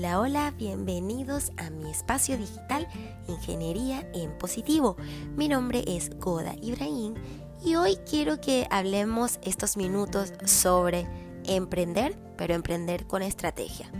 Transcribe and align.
Hola, 0.00 0.18
hola, 0.18 0.54
bienvenidos 0.56 1.52
a 1.58 1.68
mi 1.68 1.90
espacio 1.90 2.38
digital 2.38 2.88
Ingeniería 3.28 4.10
en 4.14 4.32
Positivo. 4.38 4.96
Mi 5.36 5.46
nombre 5.46 5.84
es 5.86 6.08
Goda 6.18 6.54
Ibrahim 6.62 7.16
y 7.62 7.74
hoy 7.74 7.98
quiero 8.08 8.40
que 8.40 8.66
hablemos 8.70 9.38
estos 9.42 9.76
minutos 9.76 10.32
sobre 10.46 11.06
emprender, 11.44 12.16
pero 12.38 12.54
emprender 12.54 13.06
con 13.06 13.20
estrategia. 13.20 13.92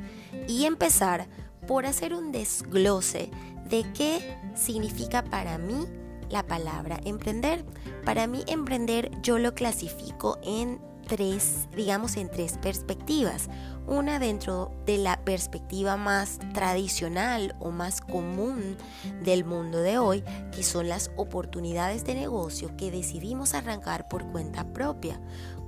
Y 0.49 0.65
empezar 0.65 1.29
por 1.69 1.85
hacer 1.85 2.15
un 2.15 2.33
desglose 2.33 3.31
de 3.69 3.85
qué 3.93 4.39
significa 4.55 5.23
para 5.23 5.59
mí 5.59 5.85
la 6.31 6.47
palabra 6.47 6.99
emprender. 7.05 7.63
Para 8.07 8.27
mí 8.27 8.43
emprender 8.47 9.11
yo 9.21 9.39
lo 9.39 9.55
clasifico 9.55 10.39
en 10.43 10.81
tres, 11.11 11.67
digamos, 11.77 12.17
en 12.17 12.31
tres 12.31 12.57
perspectivas. 12.57 13.49
Una 13.91 14.21
dentro 14.21 14.71
de 14.87 14.99
la 14.99 15.17
perspectiva 15.25 15.97
más 15.97 16.39
tradicional 16.55 17.57
o 17.59 17.73
más 17.73 18.01
común 18.01 18.77
del 19.25 19.45
mundo 19.45 19.79
de 19.81 19.99
hoy, 19.99 20.23
que 20.55 20.63
son 20.63 20.89
las 20.89 21.11
oportunidades 21.17 22.05
de 22.05 22.15
negocio 22.15 22.71
que 22.77 22.93
decidimos 22.93 23.53
arrancar 23.53 24.07
por 24.07 24.31
cuenta 24.31 24.73
propia. 24.73 25.21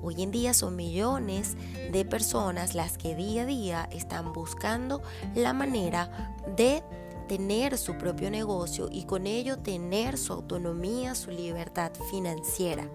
Hoy 0.03 0.23
en 0.23 0.31
día 0.31 0.55
son 0.55 0.77
millones 0.77 1.57
de 1.91 2.05
personas 2.05 2.77
las 2.77 2.97
que 2.97 3.17
día 3.17 3.43
a 3.43 3.47
día 3.47 3.89
están 3.91 4.33
buscando 4.33 5.03
la 5.35 5.53
manera 5.53 6.33
de 6.57 6.85
tener 7.27 7.77
su 7.77 7.99
propio 7.99 8.31
negocio 8.31 8.89
y 8.89 9.03
con 9.03 9.27
ello 9.27 9.59
tener 9.59 10.17
su 10.17 10.33
autonomía, 10.33 11.17
su 11.17 11.33
libertad 11.33 11.91
financiera. 12.09 12.89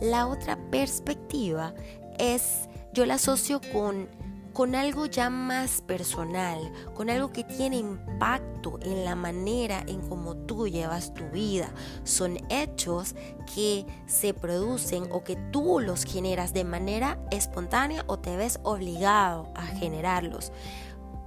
La 0.00 0.28
otra 0.28 0.56
perspectiva 0.70 1.74
es, 2.16 2.68
yo 2.92 3.06
la 3.06 3.14
asocio 3.14 3.60
con, 3.72 4.08
con 4.52 4.74
algo 4.74 5.06
ya 5.06 5.30
más 5.30 5.80
personal, 5.80 6.58
con 6.94 7.10
algo 7.10 7.32
que 7.32 7.44
tiene 7.44 7.76
impacto 7.76 8.78
en 8.82 9.04
la 9.04 9.14
manera 9.14 9.82
en 9.86 10.00
cómo 10.08 10.36
tú 10.36 10.68
llevas 10.68 11.14
tu 11.14 11.24
vida. 11.30 11.72
Son 12.04 12.38
hechos 12.50 13.14
que 13.54 13.86
se 14.06 14.34
producen 14.34 15.08
o 15.10 15.24
que 15.24 15.36
tú 15.50 15.80
los 15.80 16.04
generas 16.04 16.52
de 16.52 16.64
manera 16.64 17.18
espontánea 17.30 18.04
o 18.06 18.18
te 18.18 18.36
ves 18.36 18.60
obligado 18.62 19.52
a 19.54 19.62
generarlos. 19.62 20.52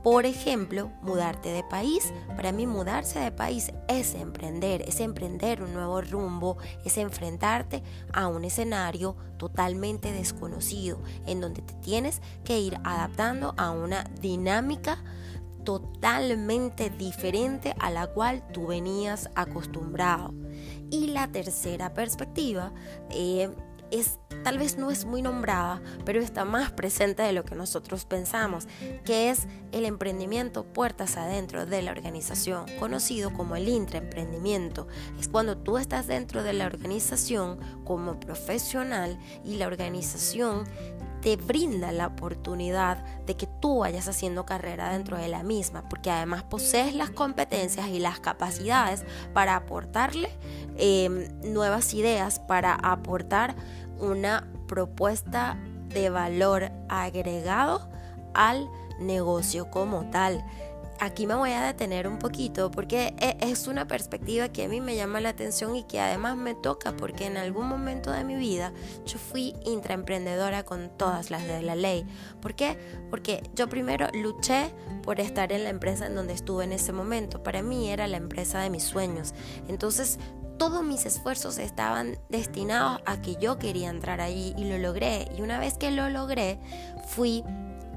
Por 0.05 0.27
ejemplo, 0.27 0.91
mudarte 1.01 1.49
de 1.49 1.63
país. 1.63 2.13
Para 2.35 2.51
mí 2.51 2.67
mudarse 2.67 3.17
de 3.17 3.31
país 3.31 3.71
es 3.87 4.13
emprender, 4.13 4.83
es 4.83 4.99
emprender 4.99 5.63
un 5.63 5.73
nuevo 5.73 5.99
rumbo, 5.99 6.57
es 6.85 6.99
enfrentarte 6.99 7.81
a 8.13 8.27
un 8.27 8.45
escenario 8.45 9.15
totalmente 9.37 10.11
desconocido, 10.11 11.01
en 11.25 11.41
donde 11.41 11.63
te 11.63 11.73
tienes 11.81 12.21
que 12.43 12.59
ir 12.59 12.77
adaptando 12.83 13.55
a 13.57 13.71
una 13.71 14.03
dinámica 14.21 15.03
totalmente 15.63 16.91
diferente 16.91 17.73
a 17.79 17.89
la 17.89 18.05
cual 18.05 18.43
tú 18.53 18.67
venías 18.67 19.31
acostumbrado. 19.33 20.35
Y 20.91 21.07
la 21.07 21.31
tercera 21.31 21.95
perspectiva 21.95 22.73
eh, 23.09 23.49
es 23.91 24.19
tal 24.43 24.57
vez 24.59 24.77
no 24.77 24.91
es 24.91 25.05
muy 25.05 25.21
nombrada, 25.21 25.81
pero 26.05 26.21
está 26.21 26.45
más 26.45 26.71
presente 26.71 27.23
de 27.23 27.33
lo 27.33 27.43
que 27.43 27.55
nosotros 27.55 28.05
pensamos, 28.05 28.67
que 29.03 29.29
es 29.29 29.47
el 29.71 29.85
emprendimiento 29.85 30.63
puertas 30.63 31.17
adentro 31.17 31.65
de 31.65 31.81
la 31.81 31.91
organización, 31.91 32.65
conocido 32.79 33.33
como 33.33 33.55
el 33.55 33.67
intraemprendimiento. 33.67 34.87
Es 35.19 35.27
cuando 35.27 35.57
tú 35.57 35.77
estás 35.77 36.07
dentro 36.07 36.43
de 36.43 36.53
la 36.53 36.67
organización 36.67 37.59
como 37.83 38.19
profesional 38.19 39.17
y 39.43 39.55
la 39.55 39.67
organización 39.67 40.65
te 41.25 41.37
brinda 41.37 41.91
la 41.91 42.05
oportunidad 42.05 43.03
de 43.25 43.35
que 43.35 43.47
tú 43.47 43.79
vayas 43.79 44.07
haciendo 44.07 44.45
carrera 44.45 44.91
dentro 44.91 45.17
de 45.17 45.27
la 45.27 45.41
misma, 45.41 45.89
porque 45.89 46.11
además 46.11 46.43
posees 46.43 46.93
las 46.93 47.09
competencias 47.09 47.87
y 47.87 47.97
las 47.97 48.19
capacidades 48.19 49.03
para 49.33 49.55
aportarle 49.55 50.29
em, 50.77 51.27
nuevas 51.43 51.93
ideas, 51.93 52.39
para 52.39 52.73
aportar 52.75 53.55
una 53.99 54.47
propuesta 54.67 55.57
de 55.89 56.09
valor 56.09 56.71
agregado 56.89 57.89
al 58.33 58.69
negocio 58.99 59.69
como 59.69 60.09
tal. 60.09 60.43
Aquí 60.97 61.27
me 61.27 61.35
voy 61.35 61.51
a 61.51 61.61
detener 61.61 62.07
un 62.07 62.19
poquito 62.19 62.71
porque 62.71 63.13
e, 63.19 63.35
es 63.41 63.67
una 63.67 63.85
perspectiva 63.85 64.47
que 64.47 64.63
a 64.63 64.69
mí 64.69 64.79
me 64.79 64.95
llama 64.95 65.19
la 65.19 65.29
atención 65.29 65.75
y 65.75 65.83
que 65.83 65.99
además 65.99 66.37
me 66.37 66.53
toca 66.53 66.95
porque 66.95 67.25
en 67.25 67.35
algún 67.35 67.67
momento 67.67 68.11
de 68.11 68.23
mi 68.23 68.35
vida 68.35 68.71
yo 69.05 69.19
fui 69.19 69.53
intraemprendedora 69.65 70.63
con 70.63 70.89
todas 70.97 71.31
las 71.31 71.45
de 71.45 71.61
la 71.61 71.75
ley. 71.75 72.05
¿Por 72.41 72.55
qué? 72.55 72.77
Porque 73.09 73.43
yo 73.55 73.67
primero 73.67 74.07
luché 74.13 74.73
por 75.03 75.19
estar 75.19 75.51
en 75.51 75.65
la 75.65 75.69
empresa 75.69 76.05
en 76.05 76.15
donde 76.15 76.33
estuve 76.33 76.63
en 76.63 76.71
ese 76.71 76.93
momento. 76.93 77.43
Para 77.43 77.61
mí 77.61 77.89
era 77.89 78.07
la 78.07 78.17
empresa 78.17 78.61
de 78.61 78.69
mis 78.69 78.83
sueños. 78.83 79.33
Entonces 79.67 80.17
todos 80.57 80.83
mis 80.83 81.05
esfuerzos 81.05 81.57
estaban 81.57 82.17
destinados 82.29 83.01
a 83.05 83.21
que 83.21 83.35
yo 83.35 83.57
quería 83.57 83.89
entrar 83.89 84.21
allí 84.21 84.53
y 84.57 84.65
lo 84.65 84.77
logré. 84.77 85.29
Y 85.37 85.41
una 85.41 85.59
vez 85.59 85.77
que 85.77 85.91
lo 85.91 86.09
logré, 86.09 86.59
fui 87.07 87.43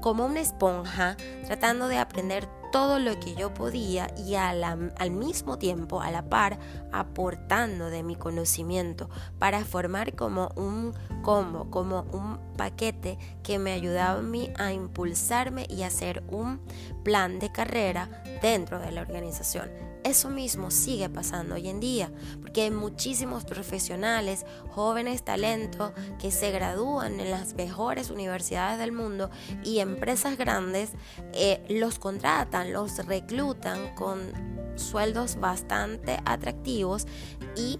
como 0.01 0.25
una 0.25 0.39
esponja 0.39 1.17
tratando 1.45 1.87
de 1.87 1.97
aprender 1.97 2.47
todo 2.71 2.99
lo 2.99 3.19
que 3.19 3.35
yo 3.35 3.53
podía 3.53 4.07
y 4.15 4.35
al 4.35 5.11
mismo 5.11 5.57
tiempo, 5.57 6.01
a 6.01 6.11
la 6.11 6.29
par, 6.29 6.59
aportando 6.91 7.89
de 7.89 8.03
mi 8.03 8.15
conocimiento 8.15 9.09
para 9.39 9.65
formar 9.65 10.15
como 10.15 10.49
un 10.55 10.93
como 11.21 12.01
un 12.11 12.39
paquete 12.57 13.17
que 13.43 13.59
me 13.59 13.71
ayudaba 13.71 14.19
a 14.19 14.23
mí 14.23 14.49
a 14.57 14.73
impulsarme 14.73 15.65
y 15.69 15.83
hacer 15.83 16.23
un 16.29 16.59
plan 17.03 17.39
de 17.39 17.51
carrera 17.51 18.09
dentro 18.41 18.79
de 18.79 18.91
la 18.91 19.01
organización. 19.01 19.69
Eso 20.03 20.29
mismo 20.29 20.71
sigue 20.71 21.09
pasando 21.09 21.55
hoy 21.55 21.67
en 21.67 21.81
día, 21.81 22.09
porque 22.41 22.61
hay 22.63 22.71
muchísimos 22.71 23.43
profesionales, 23.43 24.45
jóvenes 24.69 25.23
talentos 25.23 25.91
que 26.19 26.31
se 26.31 26.51
gradúan 26.51 27.19
en 27.19 27.31
las 27.31 27.53
mejores 27.53 28.09
universidades 28.09 28.79
del 28.79 28.93
mundo 28.93 29.29
y 29.63 29.79
empresas 29.79 30.37
grandes 30.37 30.91
eh, 31.33 31.61
los 31.69 31.99
contratan, 31.99 32.71
los 32.71 33.05
reclutan 33.05 33.93
con 33.95 34.19
sueldos 34.77 35.35
bastante 35.35 36.19
atractivos 36.25 37.05
y 37.57 37.77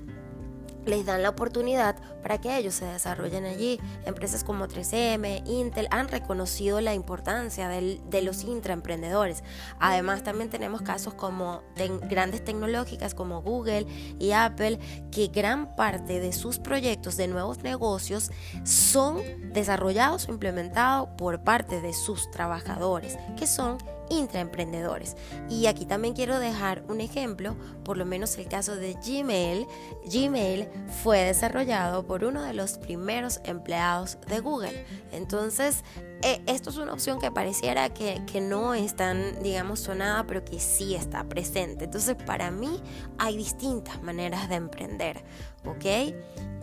les 0.85 1.06
dan 1.06 1.23
la 1.23 1.29
oportunidad 1.29 1.95
para 2.22 2.40
que 2.40 2.57
ellos 2.57 2.75
se 2.75 2.85
desarrollen 2.85 3.45
allí. 3.45 3.79
Empresas 4.06 4.44
como 4.44 4.67
3M, 4.67 5.47
Intel 5.47 5.88
han 5.91 6.07
reconocido 6.07 6.81
la 6.81 6.94
importancia 6.94 7.69
de 7.69 8.22
los 8.22 8.44
intraemprendedores. 8.44 9.44
Además, 9.79 10.23
también 10.23 10.50
tenemos 10.50 10.81
casos 10.81 11.13
como 11.13 11.62
de 11.75 11.89
grandes 12.09 12.44
tecnológicas 12.44 13.13
como 13.13 13.41
Google 13.41 13.85
y 14.19 14.31
Apple, 14.31 14.79
que 15.12 15.28
gran 15.28 15.75
parte 15.75 16.19
de 16.19 16.34
sus 16.34 16.59
proyectos 16.59 17.18
de 17.18 17.28
nuevos 17.28 17.59
negocios 17.63 18.31
son 18.63 19.22
desarrollados 19.53 20.28
o 20.28 20.31
implementados 20.31 21.09
por 21.18 21.44
parte 21.44 21.81
de 21.81 21.94
sus 21.94 22.29
trabajadores, 22.31 23.18
que 23.38 23.47
son 23.47 23.78
intraemprendedores. 24.09 25.16
Y 25.50 25.68
aquí 25.68 25.86
también 25.86 26.14
quiero 26.14 26.40
dejar 26.40 26.84
un 26.88 27.02
ejemplo, 27.02 27.56
por 27.84 27.97
lo 27.97 28.06
menos 28.06 28.38
el 28.38 28.47
caso 28.47 28.75
de 28.75 28.94
Gmail. 28.94 29.68
Gmail 30.06 30.68
fue 31.03 31.20
desarrollado 31.24 32.06
por 32.06 32.24
uno 32.24 32.42
de 32.42 32.53
los 32.53 32.78
primeros 32.78 33.40
empleados 33.44 34.18
de 34.28 34.40
Google. 34.40 34.86
Entonces, 35.12 35.84
eh, 36.22 36.42
esto 36.48 36.69
es 36.69 36.78
una 36.78 36.94
opción 36.94 37.19
que 37.19 37.31
pareciera 37.31 37.90
que, 37.94 38.22
que 38.31 38.42
no 38.42 38.74
es 38.74 38.96
tan, 38.96 39.42
digamos, 39.42 39.80
sonada, 39.80 40.25
pero 40.25 40.44
que 40.44 40.59
sí 40.59 40.96
está 40.96 41.24
presente. 41.24 41.86
Entonces, 41.86 42.16
para 42.25 42.52
mí 42.52 42.81
hay 43.18 43.38
distintas 43.38 44.02
maneras 44.02 44.50
de 44.50 44.56
emprender, 44.56 45.24
¿ok? 45.66 46.14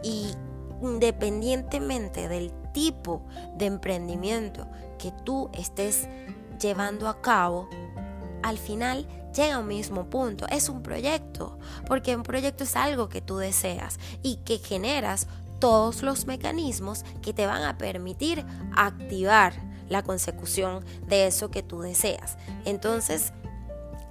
Y 0.02 0.30
independientemente 0.82 2.28
del 2.28 2.52
tipo 2.72 3.22
de 3.56 3.66
emprendimiento 3.66 4.68
que 4.98 5.12
tú 5.24 5.48
estés 5.54 6.08
llevando 6.58 7.08
a 7.08 7.20
cabo, 7.20 7.68
al 8.42 8.58
final 8.58 9.06
llega 9.34 9.56
a 9.56 9.58
un 9.58 9.68
mismo 9.68 10.08
punto. 10.08 10.46
Es 10.48 10.68
un 10.68 10.82
proyecto, 10.82 11.58
porque 11.86 12.16
un 12.16 12.22
proyecto 12.22 12.64
es 12.64 12.76
algo 12.76 13.08
que 13.08 13.20
tú 13.20 13.36
deseas 13.36 13.98
y 14.22 14.36
que 14.44 14.58
generas 14.58 15.26
todos 15.58 16.02
los 16.02 16.26
mecanismos 16.26 17.04
que 17.22 17.32
te 17.32 17.46
van 17.46 17.62
a 17.62 17.78
permitir 17.78 18.44
activar 18.76 19.54
la 19.88 20.02
consecución 20.02 20.84
de 21.06 21.26
eso 21.26 21.50
que 21.50 21.62
tú 21.62 21.80
deseas. 21.80 22.36
Entonces, 22.64 23.32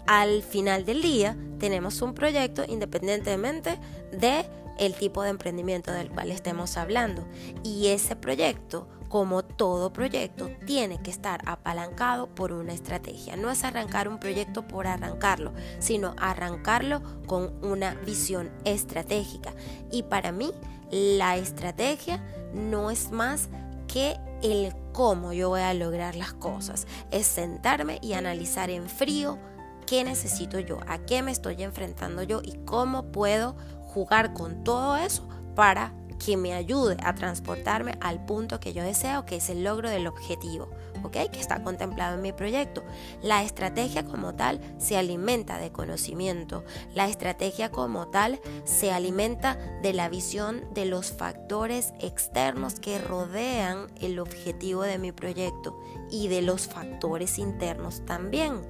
al 0.07 0.43
final 0.43 0.85
del 0.85 1.01
día, 1.01 1.35
tenemos 1.59 2.01
un 2.01 2.13
proyecto 2.13 2.63
independientemente 2.67 3.79
de 4.11 4.45
el 4.77 4.93
tipo 4.93 5.23
de 5.23 5.29
emprendimiento 5.29 5.91
del 5.91 6.09
cual 6.09 6.31
estemos 6.31 6.77
hablando. 6.77 7.25
Y 7.63 7.87
ese 7.87 8.15
proyecto 8.15 8.87
como 9.09 9.43
todo 9.43 9.93
proyecto, 9.93 10.49
tiene 10.65 11.01
que 11.01 11.11
estar 11.11 11.41
apalancado 11.45 12.27
por 12.27 12.51
una 12.51 12.73
estrategia. 12.73 13.35
No 13.35 13.49
es 13.51 13.63
arrancar 13.63 14.07
un 14.07 14.19
proyecto 14.19 14.67
por 14.67 14.87
arrancarlo, 14.87 15.53
sino 15.79 16.15
arrancarlo 16.17 17.01
con 17.25 17.53
una 17.63 17.95
visión 18.05 18.51
estratégica. 18.63 19.53
Y 19.91 20.03
para 20.03 20.31
mí, 20.31 20.51
la 20.91 21.37
estrategia 21.37 22.23
no 22.53 22.91
es 22.91 23.11
más 23.11 23.49
que 23.87 24.17
el 24.41 24.73
cómo 24.91 25.33
yo 25.33 25.49
voy 25.49 25.61
a 25.61 25.73
lograr 25.73 26.15
las 26.15 26.33
cosas. 26.33 26.87
Es 27.11 27.27
sentarme 27.27 27.99
y 28.01 28.13
analizar 28.13 28.69
en 28.69 28.89
frío 28.89 29.37
qué 29.85 30.03
necesito 30.03 30.59
yo, 30.59 30.79
a 30.87 30.99
qué 30.99 31.21
me 31.21 31.31
estoy 31.31 31.61
enfrentando 31.63 32.23
yo 32.23 32.41
y 32.43 32.57
cómo 32.65 33.11
puedo 33.11 33.55
jugar 33.85 34.33
con 34.33 34.63
todo 34.63 34.97
eso 34.97 35.27
para 35.55 35.93
que 36.23 36.37
me 36.37 36.53
ayude 36.53 36.97
a 37.03 37.15
transportarme 37.15 37.97
al 38.01 38.25
punto 38.25 38.59
que 38.59 38.73
yo 38.73 38.83
deseo, 38.83 39.25
que 39.25 39.37
es 39.37 39.49
el 39.49 39.63
logro 39.63 39.89
del 39.89 40.07
objetivo, 40.07 40.69
¿ok? 41.03 41.29
Que 41.31 41.39
está 41.39 41.63
contemplado 41.63 42.15
en 42.15 42.21
mi 42.21 42.31
proyecto. 42.31 42.83
La 43.21 43.43
estrategia 43.43 44.05
como 44.05 44.35
tal 44.35 44.59
se 44.77 44.97
alimenta 44.97 45.57
de 45.57 45.71
conocimiento. 45.71 46.63
La 46.93 47.07
estrategia 47.07 47.71
como 47.71 48.07
tal 48.07 48.39
se 48.63 48.91
alimenta 48.91 49.57
de 49.81 49.93
la 49.93 50.09
visión 50.09 50.63
de 50.73 50.85
los 50.85 51.11
factores 51.11 51.93
externos 51.99 52.79
que 52.79 52.99
rodean 52.99 53.87
el 54.01 54.19
objetivo 54.19 54.83
de 54.83 54.97
mi 54.97 55.11
proyecto 55.11 55.79
y 56.09 56.27
de 56.27 56.41
los 56.41 56.67
factores 56.67 57.37
internos 57.39 58.05
también. 58.05 58.61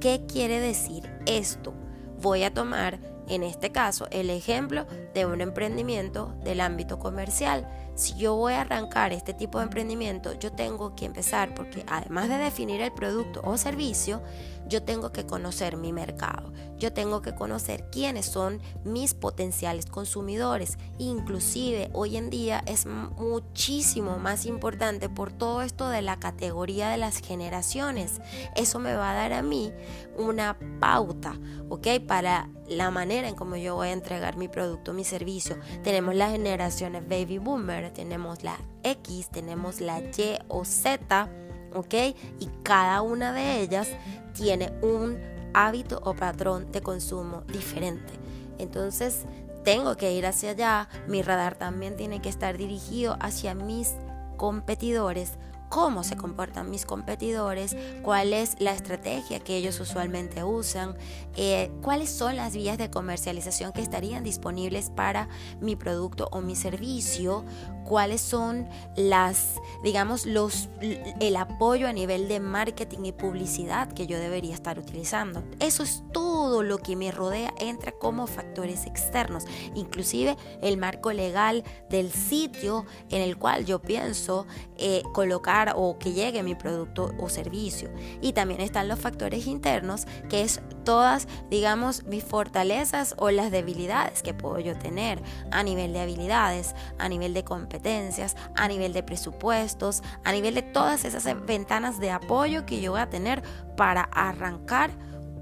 ¿Qué 0.00 0.24
quiere 0.26 0.60
decir 0.60 1.10
esto? 1.26 1.74
Voy 2.22 2.42
a 2.42 2.52
tomar 2.54 2.98
en 3.30 3.42
este 3.42 3.72
caso 3.72 4.06
el 4.10 4.28
ejemplo 4.28 4.86
de 5.14 5.24
un 5.24 5.40
emprendimiento 5.40 6.34
del 6.44 6.60
ámbito 6.60 6.98
comercial. 6.98 7.68
Si 7.94 8.14
yo 8.14 8.34
voy 8.34 8.54
a 8.54 8.62
arrancar 8.62 9.12
este 9.12 9.34
tipo 9.34 9.58
de 9.58 9.64
emprendimiento, 9.64 10.32
yo 10.34 10.52
tengo 10.52 10.94
que 10.96 11.04
empezar 11.04 11.54
porque 11.54 11.84
además 11.86 12.28
de 12.28 12.38
definir 12.38 12.80
el 12.80 12.92
producto 12.92 13.40
o 13.44 13.56
servicio, 13.56 14.22
yo 14.66 14.82
tengo 14.82 15.12
que 15.12 15.26
conocer 15.26 15.76
mi 15.76 15.92
mercado, 15.92 16.52
yo 16.78 16.92
tengo 16.92 17.22
que 17.22 17.34
conocer 17.34 17.90
quiénes 17.90 18.26
son 18.26 18.60
mis 18.84 19.14
potenciales 19.14 19.86
consumidores. 19.86 20.78
Inclusive 20.98 21.90
hoy 21.92 22.16
en 22.16 22.30
día 22.30 22.62
es 22.66 22.86
muchísimo 22.86 24.18
más 24.18 24.46
importante 24.46 25.08
por 25.08 25.32
todo 25.32 25.62
esto 25.62 25.88
de 25.88 26.02
la 26.02 26.18
categoría 26.18 26.88
de 26.88 26.96
las 26.96 27.18
generaciones. 27.18 28.20
Eso 28.56 28.78
me 28.78 28.94
va 28.94 29.10
a 29.10 29.14
dar 29.14 29.32
a 29.32 29.42
mí 29.42 29.72
una 30.16 30.56
pauta, 30.80 31.38
¿ok? 31.68 31.88
Para 32.06 32.48
la 32.70 32.90
manera 32.90 33.28
en 33.28 33.34
cómo 33.34 33.56
yo 33.56 33.74
voy 33.74 33.88
a 33.88 33.92
entregar 33.92 34.36
mi 34.36 34.48
producto, 34.48 34.92
mi 34.92 35.04
servicio. 35.04 35.56
Tenemos 35.82 36.14
las 36.14 36.30
generaciones 36.30 37.06
baby 37.06 37.38
boomer, 37.38 37.92
tenemos 37.92 38.42
la 38.44 38.56
X, 38.84 39.28
tenemos 39.28 39.80
la 39.80 40.00
Y 40.00 40.38
o 40.48 40.64
Z, 40.64 41.28
¿ok? 41.74 41.94
Y 42.38 42.48
cada 42.62 43.02
una 43.02 43.32
de 43.32 43.60
ellas 43.60 43.88
tiene 44.34 44.72
un 44.82 45.18
hábito 45.52 46.00
o 46.04 46.14
patrón 46.14 46.70
de 46.70 46.80
consumo 46.80 47.42
diferente. 47.48 48.12
Entonces, 48.58 49.24
tengo 49.64 49.96
que 49.96 50.12
ir 50.12 50.26
hacia 50.26 50.50
allá, 50.50 50.88
mi 51.08 51.22
radar 51.22 51.56
también 51.56 51.96
tiene 51.96 52.22
que 52.22 52.28
estar 52.28 52.56
dirigido 52.56 53.16
hacia 53.20 53.54
mis 53.54 53.94
competidores 54.36 55.32
cómo 55.70 56.02
se 56.02 56.16
comportan 56.16 56.68
mis 56.68 56.84
competidores, 56.84 57.76
cuál 58.02 58.34
es 58.34 58.56
la 58.58 58.72
estrategia 58.72 59.38
que 59.38 59.56
ellos 59.56 59.78
usualmente 59.78 60.42
usan, 60.42 60.96
eh, 61.36 61.70
cuáles 61.80 62.10
son 62.10 62.36
las 62.36 62.54
vías 62.54 62.76
de 62.76 62.90
comercialización 62.90 63.72
que 63.72 63.80
estarían 63.80 64.24
disponibles 64.24 64.90
para 64.90 65.28
mi 65.60 65.76
producto 65.76 66.28
o 66.32 66.40
mi 66.40 66.56
servicio, 66.56 67.44
cuáles 67.84 68.20
son 68.20 68.68
las, 68.96 69.60
digamos, 69.84 70.26
los, 70.26 70.68
el 70.80 71.36
apoyo 71.36 71.86
a 71.86 71.92
nivel 71.92 72.26
de 72.26 72.40
marketing 72.40 73.04
y 73.04 73.12
publicidad 73.12 73.92
que 73.92 74.08
yo 74.08 74.18
debería 74.18 74.54
estar 74.54 74.76
utilizando. 74.76 75.44
Eso 75.60 75.84
es 75.84 76.02
todo 76.12 76.64
lo 76.64 76.78
que 76.78 76.96
me 76.96 77.12
rodea 77.12 77.54
entra 77.60 77.92
como 77.92 78.26
factores 78.26 78.86
externos, 78.86 79.44
inclusive 79.76 80.36
el 80.62 80.78
marco 80.78 81.12
legal 81.12 81.62
del 81.88 82.10
sitio 82.10 82.86
en 83.08 83.22
el 83.22 83.36
cual 83.36 83.64
yo 83.64 83.80
pienso 83.80 84.46
eh, 84.76 85.04
colocar 85.12 85.59
o 85.68 85.98
que 85.98 86.12
llegue 86.12 86.42
mi 86.42 86.54
producto 86.54 87.14
o 87.18 87.28
servicio. 87.28 87.90
Y 88.20 88.32
también 88.32 88.60
están 88.60 88.88
los 88.88 88.98
factores 88.98 89.46
internos, 89.46 90.06
que 90.28 90.42
es 90.42 90.60
todas, 90.84 91.28
digamos, 91.50 92.04
mis 92.04 92.24
fortalezas 92.24 93.14
o 93.18 93.30
las 93.30 93.50
debilidades 93.50 94.22
que 94.22 94.34
puedo 94.34 94.58
yo 94.58 94.76
tener 94.76 95.22
a 95.50 95.62
nivel 95.62 95.92
de 95.92 96.00
habilidades, 96.00 96.74
a 96.98 97.08
nivel 97.08 97.34
de 97.34 97.44
competencias, 97.44 98.36
a 98.56 98.68
nivel 98.68 98.92
de 98.92 99.02
presupuestos, 99.02 100.02
a 100.24 100.32
nivel 100.32 100.54
de 100.54 100.62
todas 100.62 101.04
esas 101.04 101.24
ventanas 101.46 102.00
de 102.00 102.10
apoyo 102.10 102.66
que 102.66 102.80
yo 102.80 102.92
voy 102.92 103.00
a 103.00 103.10
tener 103.10 103.42
para 103.76 104.02
arrancar 104.02 104.90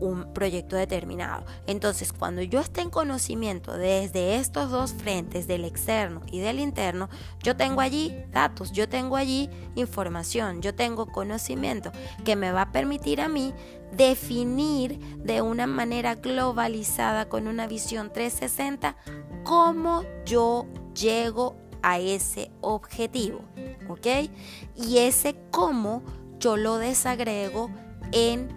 un 0.00 0.32
proyecto 0.32 0.76
determinado. 0.76 1.44
Entonces, 1.66 2.12
cuando 2.12 2.42
yo 2.42 2.60
esté 2.60 2.82
en 2.82 2.90
conocimiento 2.90 3.76
desde 3.76 4.36
estos 4.36 4.70
dos 4.70 4.92
frentes, 4.92 5.46
del 5.46 5.64
externo 5.64 6.22
y 6.30 6.40
del 6.40 6.60
interno, 6.60 7.08
yo 7.42 7.56
tengo 7.56 7.80
allí 7.80 8.14
datos, 8.30 8.72
yo 8.72 8.88
tengo 8.88 9.16
allí 9.16 9.50
información, 9.74 10.62
yo 10.62 10.74
tengo 10.74 11.06
conocimiento 11.06 11.92
que 12.24 12.36
me 12.36 12.52
va 12.52 12.62
a 12.62 12.72
permitir 12.72 13.20
a 13.20 13.28
mí 13.28 13.54
definir 13.92 14.98
de 15.18 15.42
una 15.42 15.66
manera 15.66 16.14
globalizada 16.14 17.28
con 17.28 17.48
una 17.48 17.66
visión 17.66 18.12
360 18.12 18.96
cómo 19.44 20.04
yo 20.24 20.66
llego 20.94 21.56
a 21.82 21.98
ese 21.98 22.50
objetivo, 22.60 23.40
¿ok? 23.88 24.30
Y 24.76 24.98
ese 24.98 25.36
cómo 25.50 26.02
yo 26.38 26.56
lo 26.56 26.76
desagrego 26.76 27.70
en 28.12 28.48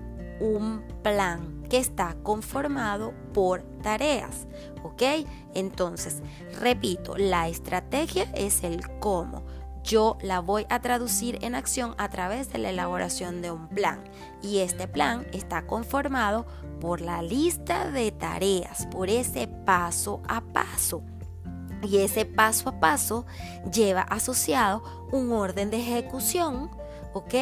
un 0.42 0.84
plan 1.04 1.64
que 1.70 1.78
está 1.78 2.16
conformado 2.24 3.14
por 3.34 3.62
tareas, 3.82 4.48
¿ok? 4.84 5.26
Entonces, 5.54 6.22
repito, 6.60 7.16
la 7.16 7.48
estrategia 7.48 8.24
es 8.34 8.64
el 8.64 8.82
cómo. 9.00 9.44
Yo 9.84 10.18
la 10.22 10.40
voy 10.40 10.66
a 10.70 10.80
traducir 10.80 11.40
en 11.42 11.56
acción 11.56 11.96
a 11.98 12.10
través 12.10 12.52
de 12.52 12.60
la 12.60 12.70
elaboración 12.70 13.42
de 13.42 13.52
un 13.52 13.68
plan. 13.68 14.04
Y 14.42 14.60
este 14.60 14.88
plan 14.88 15.26
está 15.32 15.66
conformado 15.66 16.46
por 16.80 17.02
la 17.02 17.22
lista 17.22 17.90
de 17.90 18.12
tareas, 18.12 18.88
por 18.88 19.10
ese 19.10 19.48
paso 19.48 20.22
a 20.28 20.42
paso. 20.42 21.04
Y 21.84 21.98
ese 21.98 22.26
paso 22.26 22.70
a 22.70 22.80
paso 22.80 23.26
lleva 23.72 24.02
asociado 24.02 24.84
un 25.12 25.32
orden 25.32 25.72
de 25.72 25.78
ejecución, 25.78 26.70
¿ok? 27.14 27.34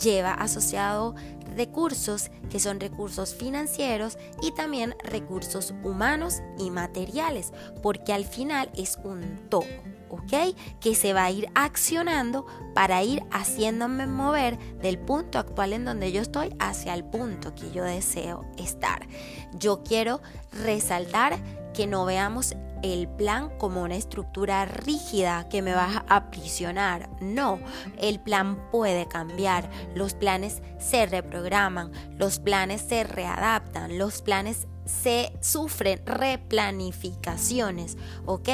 Lleva 0.00 0.32
asociado 0.32 1.14
recursos 1.56 2.30
que 2.50 2.60
son 2.60 2.80
recursos 2.80 3.34
financieros 3.34 4.18
y 4.42 4.52
también 4.52 4.94
recursos 5.02 5.74
humanos 5.82 6.40
y 6.58 6.70
materiales, 6.70 7.52
porque 7.82 8.12
al 8.12 8.24
final 8.24 8.70
es 8.76 8.98
un 9.04 9.48
todo. 9.48 9.64
¿ok? 10.10 10.56
Que 10.80 10.94
se 10.94 11.12
va 11.12 11.24
a 11.24 11.30
ir 11.30 11.48
accionando 11.54 12.46
para 12.74 13.02
ir 13.02 13.24
haciéndome 13.30 14.06
mover 14.06 14.58
del 14.80 14.98
punto 14.98 15.38
actual 15.38 15.72
en 15.72 15.84
donde 15.84 16.12
yo 16.12 16.22
estoy 16.22 16.54
hacia 16.60 16.94
el 16.94 17.04
punto 17.04 17.54
que 17.54 17.70
yo 17.72 17.84
deseo 17.84 18.44
estar. 18.56 19.08
Yo 19.54 19.82
quiero 19.82 20.20
resaltar 20.52 21.36
que 21.72 21.86
no 21.86 22.04
veamos 22.04 22.54
el 22.84 23.08
plan 23.08 23.48
como 23.56 23.82
una 23.82 23.96
estructura 23.96 24.66
rígida 24.66 25.48
que 25.48 25.62
me 25.62 25.72
va 25.72 26.04
a 26.06 26.16
aprisionar. 26.16 27.08
No, 27.20 27.58
el 27.98 28.20
plan 28.20 28.70
puede 28.70 29.08
cambiar, 29.08 29.70
los 29.94 30.12
planes 30.12 30.60
se 30.78 31.06
reprograman, 31.06 31.90
los 32.18 32.38
planes 32.38 32.82
se 32.82 33.04
readaptan, 33.04 33.96
los 33.96 34.20
planes 34.20 34.68
se 34.84 35.32
sufren 35.40 36.04
replanificaciones, 36.04 37.96
¿ok? 38.26 38.50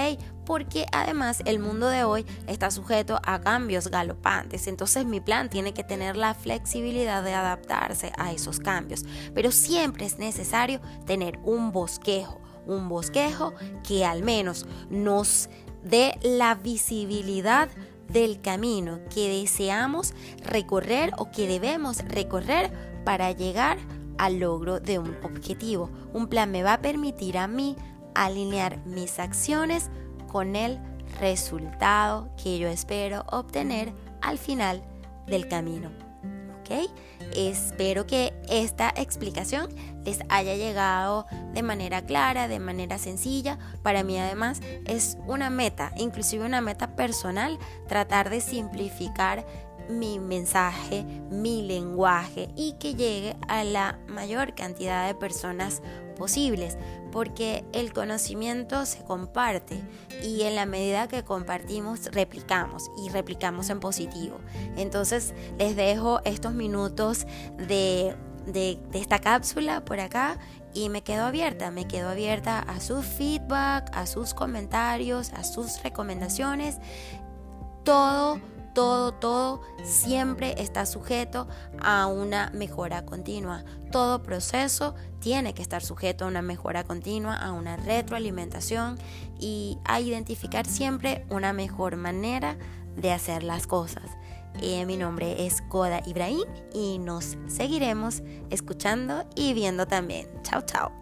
Porque 0.47 0.87
además 0.93 1.43
el 1.45 1.59
mundo 1.59 1.89
de 1.89 2.05
hoy 2.05 2.25
está 2.47 2.71
sujeto 2.71 3.21
a 3.25 3.41
cambios 3.41 3.89
galopantes, 3.89 4.69
entonces 4.69 5.07
mi 5.07 5.21
plan 5.21 5.51
tiene 5.51 5.75
que 5.75 5.83
tener 5.83 6.17
la 6.17 6.35
flexibilidad 6.35 7.25
de 7.25 7.35
adaptarse 7.35 8.13
a 8.17 8.31
esos 8.33 8.61
cambios, 8.61 9.05
pero 9.35 9.51
siempre 9.51 10.07
es 10.07 10.19
necesario 10.19 10.81
tener 11.05 11.41
un 11.43 11.73
bosquejo 11.73 12.41
un 12.71 12.89
bosquejo 12.89 13.55
que 13.87 14.05
al 14.05 14.23
menos 14.23 14.67
nos 14.89 15.49
dé 15.83 16.19
la 16.23 16.55
visibilidad 16.55 17.69
del 18.09 18.41
camino 18.41 19.01
que 19.15 19.29
deseamos 19.41 20.15
recorrer 20.45 21.13
o 21.17 21.31
que 21.31 21.47
debemos 21.47 21.99
recorrer 22.09 22.71
para 23.05 23.33
llegar 23.33 23.79
al 24.19 24.41
logro 24.41 24.81
de 24.81 24.99
un 24.99 25.17
objetivo. 25.23 25.91
Un 26.13 26.27
plan 26.27 26.51
me 26.51 26.63
va 26.63 26.75
a 26.75 26.83
permitir 26.83 27.39
a 27.39 27.47
mí 27.47 27.77
alinear 28.15 28.85
mis 28.85 29.19
acciones 29.19 29.91
con 30.31 30.57
el 30.57 30.79
resultado 31.21 32.31
que 32.43 32.59
yo 32.59 32.69
espero 32.69 33.25
obtener 33.31 33.93
al 34.21 34.39
final 34.39 34.83
del 35.27 35.49
camino. 35.49 36.10
Espero 37.35 38.07
que 38.07 38.33
esta 38.49 38.93
explicación 38.97 39.69
les 40.05 40.21
haya 40.29 40.57
llegado 40.57 41.27
de 41.53 41.63
manera 41.63 42.03
clara, 42.03 42.49
de 42.49 42.59
manera 42.59 42.99
sencilla. 42.99 43.59
Para 43.83 44.03
mí 44.03 44.19
además 44.19 44.61
es 44.87 45.19
una 45.27 45.51
meta, 45.51 45.93
inclusive 45.97 46.45
una 46.45 46.61
meta 46.61 46.97
personal, 46.97 47.59
tratar 47.89 48.31
de 48.31 48.41
simplificar 48.41 49.45
mi 49.89 50.19
mensaje, 50.19 51.05
mi 51.31 51.63
lenguaje 51.63 52.49
y 52.57 52.75
que 52.75 52.95
llegue 52.95 53.37
a 53.49 53.65
la 53.65 53.99
mayor 54.07 54.55
cantidad 54.55 55.07
de 55.07 55.15
personas 55.15 55.83
posibles, 56.21 56.77
porque 57.11 57.65
el 57.73 57.93
conocimiento 57.93 58.87
se 58.87 59.03
comparte 59.03 59.83
y 60.23 60.43
en 60.43 60.55
la 60.55 60.67
medida 60.67 61.09
que 61.09 61.25
compartimos 61.25 62.13
replicamos 62.13 62.91
y 63.03 63.09
replicamos 63.09 63.71
en 63.71 63.81
positivo. 63.81 64.39
Entonces 64.77 65.35
les 65.59 65.75
dejo 65.75 66.21
estos 66.25 66.53
minutos 66.53 67.27
de, 67.57 68.15
de, 68.47 68.79
esta 68.93 69.19
cápsula 69.19 69.85
por 69.85 69.99
acá 69.99 70.39
y 70.75 70.91
me 70.91 71.03
quedo 71.03 71.25
abierta, 71.25 71.71
me 71.71 71.89
quedo 71.89 72.11
abierta 72.11 72.61
a 72.61 72.81
su 72.81 73.03
feedback, 73.03 73.91
a 73.97 74.07
sus 74.07 74.35
comentarios, 74.35 75.33
a 75.33 75.43
sus 75.43 75.83
recomendaciones. 75.83 76.79
Todo 77.83 78.39
todo, 78.75 79.13
todo 79.13 79.61
siempre 79.83 80.55
está 80.59 80.87
sujeto 80.87 81.49
a 81.81 82.07
una 82.07 82.51
mejora 82.55 83.05
continua. 83.05 83.65
Todo 83.91 84.23
proceso 84.23 84.95
tiene 85.21 85.55
que 85.55 85.63
estar 85.63 85.83
sujeto 85.83 86.25
a 86.25 86.29
una 86.29 86.43
mejora 86.43 86.85
continua, 86.85 87.35
a 87.37 87.53
una 87.53 87.77
retroalimentación 87.77 88.99
y 89.39 89.79
a 89.85 90.01
identificar 90.01 90.67
siempre 90.67 91.27
una 91.31 91.53
mejor 91.53 91.97
manera 91.97 92.57
de 92.97 93.13
hacer 93.13 93.43
las 93.43 93.67
cosas. 93.67 94.05
Eh, 94.61 94.85
mi 94.85 94.97
nombre 94.97 95.47
es 95.47 95.63
Koda 95.63 96.03
Ibrahim 96.07 96.45
y 96.73 96.99
nos 96.99 97.37
seguiremos 97.47 98.23
escuchando 98.51 99.25
y 99.35 99.55
viendo 99.55 99.87
también. 99.87 100.29
Chao, 100.43 100.63
chao. 100.63 100.93